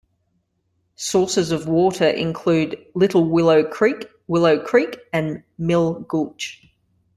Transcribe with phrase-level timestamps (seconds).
[0.95, 6.63] Sources of water include Little Willow Creek, Willow Creek and Mill Gulch.